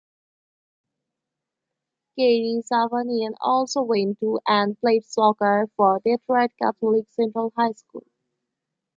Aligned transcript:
Kerry 2.17 2.63
Zavaginin 2.67 3.35
also 3.39 3.83
went 3.83 4.19
to 4.19 4.39
and 4.47 4.75
played 4.79 5.05
soccer 5.05 5.69
for 5.77 6.01
Detroit 6.03 6.49
Catholic 6.59 7.05
Central 7.11 7.53
High 7.55 7.73
School. 7.73 8.07